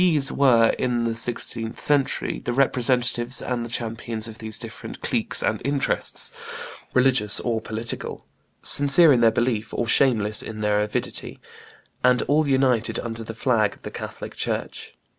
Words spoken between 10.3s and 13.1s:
in their avidity, and all united